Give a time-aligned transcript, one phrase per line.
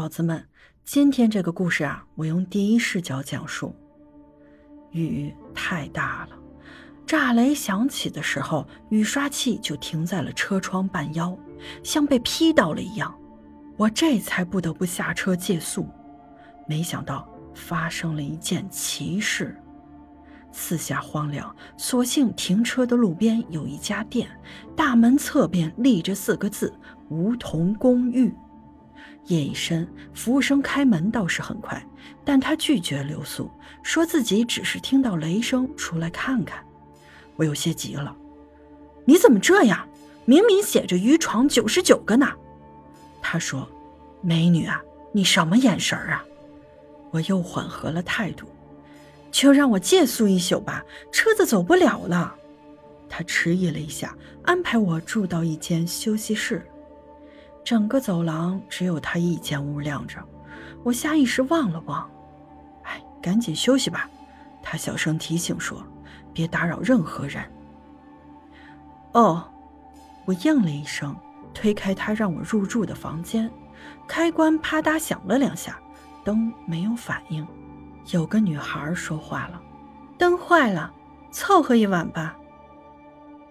[0.00, 0.42] 宝子们，
[0.82, 3.76] 今天这个故事啊，我用第一视角讲述。
[4.92, 6.38] 雨太大了，
[7.04, 11.38] 炸雷响起的时候，雨刷器就停在了车窗半腰，
[11.82, 13.14] 像被劈到了一样。
[13.76, 15.86] 我这才不得不下车借宿。
[16.66, 19.54] 没想到发生了一件奇事。
[20.50, 24.30] 四下荒凉，所幸停车的路边有一家店，
[24.74, 26.72] 大门侧边立着四个字
[27.10, 28.34] “梧桐公寓”。
[29.26, 31.84] 夜已深，服务生开门倒是很快，
[32.24, 33.50] 但他拒绝留宿，
[33.82, 36.64] 说自己只是听到雷声出来看看。
[37.36, 38.16] 我有些急了
[39.06, 39.88] ：“你怎么这样？
[40.24, 42.28] 明明写着渔床九十九个呢！”
[43.22, 43.68] 他说
[44.20, 44.80] ：“美女啊，
[45.12, 46.24] 你什么眼神啊？”
[47.10, 48.46] 我又缓和了态度。
[49.32, 52.34] 就让我借宿一宿吧，车子走不了了。
[53.08, 56.66] 他迟疑了一下，安排我住到一间休息室。
[57.64, 60.22] 整个走廊只有他一间屋亮着，
[60.82, 62.08] 我下意识望了望。
[62.82, 64.08] 哎，赶紧休息吧，
[64.62, 65.82] 他小声提醒说
[66.32, 67.44] ：“别打扰任何人。”
[69.12, 69.44] 哦，
[70.24, 71.14] 我应了一声，
[71.52, 73.50] 推开他让我入住的房间。
[74.06, 75.78] 开关啪嗒响了两下，
[76.24, 77.46] 灯没有反应。
[78.12, 79.60] 有个女孩说话了
[80.18, 80.92] ：“灯坏了，
[81.30, 82.36] 凑合一晚吧。”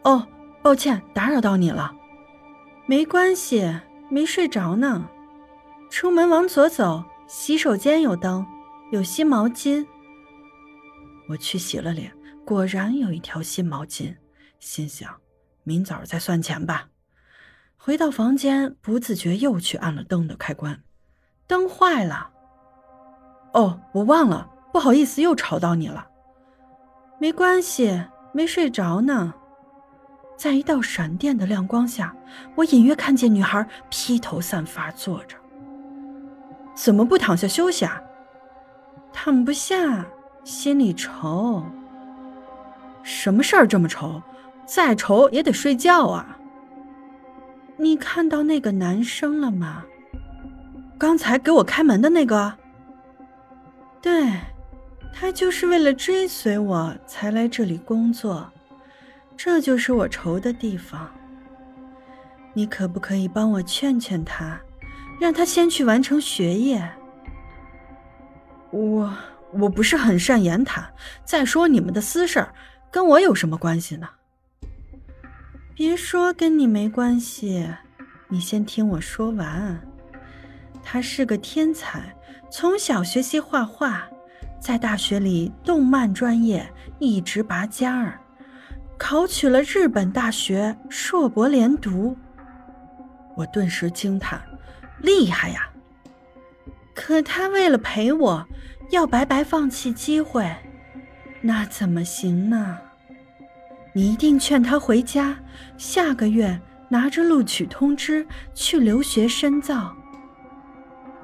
[0.03, 0.27] 哦，
[0.61, 1.93] 抱歉，打扰到你了。
[2.85, 3.73] 没关系，
[4.09, 5.07] 没睡着呢。
[5.89, 8.45] 出门往左走，洗手间有灯，
[8.91, 9.85] 有新毛巾。
[11.27, 12.11] 我去洗了脸，
[12.45, 14.15] 果然有一条新毛巾。
[14.59, 15.15] 心想，
[15.63, 16.89] 明早再算钱吧。
[17.77, 20.83] 回到房间，不自觉又去按了灯的开关，
[21.47, 22.29] 灯坏了。
[23.53, 26.07] 哦，我忘了，不好意思，又吵到你了。
[27.19, 29.33] 没关系，没睡着呢。
[30.39, 32.15] 在一道闪电的亮光下，
[32.55, 35.35] 我隐约看见女孩披头散发坐着。
[36.73, 38.01] 怎么不躺下休息啊？
[39.11, 40.05] 躺不下，
[40.45, 41.61] 心里愁。
[43.03, 44.23] 什么事儿这么愁？
[44.65, 46.39] 再愁也得睡觉啊。
[47.75, 49.83] 你看到那个男生了吗？
[50.97, 52.53] 刚才给我开门的那个。
[54.01, 54.31] 对，
[55.13, 58.49] 他就是为了追随我才来这里工作，
[59.41, 61.09] 这就是我愁的地方。
[62.53, 64.59] 你可不可以帮我劝劝他，
[65.17, 66.91] 让他先去完成学业？
[68.69, 69.15] 我
[69.53, 72.53] 我不是很善言谈，再说你们的私事儿
[72.91, 74.09] 跟我有什么关系呢？
[75.73, 77.65] 别说跟你没关系，
[78.27, 79.79] 你先听我说完。
[80.83, 82.13] 他是个天才。
[82.51, 84.09] 从小学习画画，
[84.59, 88.19] 在大学里动漫专业一直拔尖儿，
[88.99, 92.15] 考取了日本大学硕博连读。
[93.35, 94.39] 我顿时惊叹
[95.01, 95.67] ：“厉害呀！”
[96.93, 98.45] 可他为了陪我，
[98.91, 100.53] 要白白放弃机会，
[101.41, 102.77] 那怎么行呢？
[103.93, 105.39] 你一定劝他回家，
[105.77, 109.95] 下个月拿着录取通知去留学深造。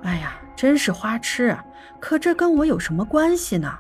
[0.02, 0.40] 哎呀！
[0.56, 1.66] 真是花痴啊！
[2.00, 3.78] 可这跟我有什么关系呢？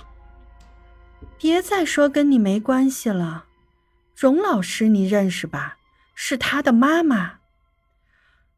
[1.37, 3.45] 别再说跟你没关系了。
[4.15, 5.77] 荣老师你认识吧？
[6.13, 7.39] 是他的妈妈。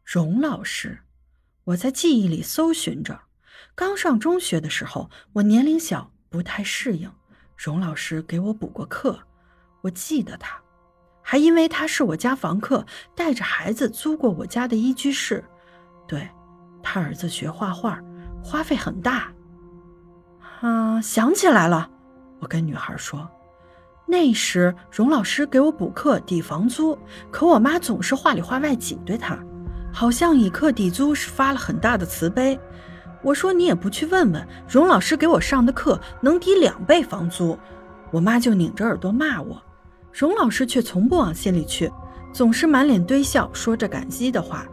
[0.03, 0.99] 荣老师，
[1.63, 3.21] 我在记忆里搜寻着。
[3.73, 7.11] 刚上中学的时候，我年龄小，不太适应。
[7.55, 9.19] 荣老师给我补过课，
[9.81, 10.61] 我记得他，
[11.23, 12.85] 还因为他是我家房客，
[13.15, 15.43] 带着孩子租过我家的一居室。
[16.07, 16.29] 对。
[16.83, 17.99] 他儿子学画画，
[18.41, 19.33] 花费很大。
[20.61, 21.89] 啊，想起来了，
[22.39, 23.29] 我跟女孩说，
[24.09, 26.97] 那时荣老师给我补课抵房租，
[27.29, 29.37] 可我妈总是话里话外挤兑他，
[29.91, 32.57] 好像以课抵租是发了很大的慈悲。
[33.21, 37.59] 我说你也不去问问，荣老师给我上的课能抵两倍房租，
[38.09, 39.61] 我妈就拧着耳朵骂我。
[40.13, 41.91] 荣老师却从不往心里去，
[42.31, 44.65] 总是满脸堆笑，说着感激的话。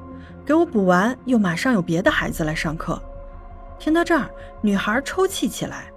[0.47, 3.03] 给我补完，又马上有别的孩子来上课。
[3.81, 4.31] 听到这儿，
[4.61, 5.91] 女孩抽泣起来。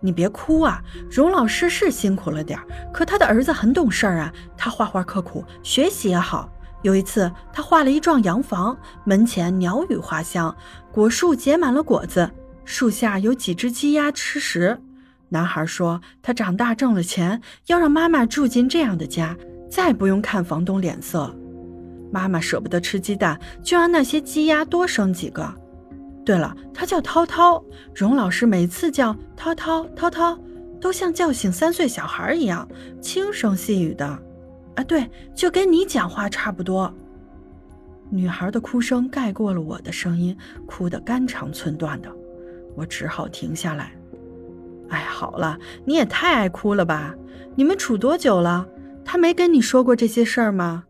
[0.00, 0.82] 你别哭啊！
[1.10, 2.58] 荣老师是辛苦了点
[2.92, 4.32] 可他的儿子很懂事儿啊。
[4.56, 6.50] 他画画刻苦，学习也好。
[6.82, 10.54] 有一次，他画了一幢洋房，门前鸟语花香，
[10.90, 12.30] 果树结满了果子，
[12.64, 14.80] 树下有几只鸡鸭吃食。
[15.28, 19.36] 男孩说，他长大挣了钱，要让妈妈住进这样的家，
[19.70, 21.36] 再不用看房东脸色。
[22.10, 25.54] 妈妈舍不得吃鸡蛋，就让那些鸡鸭多生几个。
[26.30, 27.60] 对了，他叫涛涛。
[27.92, 30.38] 荣老师每次叫涛涛涛涛，
[30.80, 32.68] 都像叫醒三岁小孩一样
[33.00, 34.06] 轻声细语的。
[34.76, 36.94] 啊，对，就跟你讲话差不多。
[38.10, 42.08] 女孩的哭声盖过了我的声音，哭得肝肠寸断的。
[42.76, 43.90] 我只好停下来。
[44.90, 47.12] 哎，好了，你也太爱哭了吧？
[47.56, 48.68] 你们处多久了？
[49.04, 50.84] 他没跟你说过这些事儿吗？